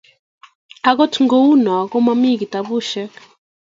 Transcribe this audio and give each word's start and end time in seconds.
akot 0.89 1.13
kou 1.31 1.49
noo 1.63 1.83
komami 1.91 2.39
kitabusiek 2.39 3.11